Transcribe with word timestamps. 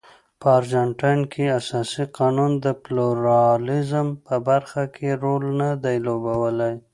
په 0.41 0.47
ارجنټاین 0.57 1.21
کې 1.31 1.43
اساسي 1.59 2.03
قانون 2.17 2.51
د 2.65 2.67
پلورالېزم 2.83 4.07
په 4.25 4.35
برخه 4.47 4.83
کې 4.95 5.07
رول 5.23 5.43
نه 5.61 5.69
دی 5.83 5.97
لوبولی. 6.05 6.73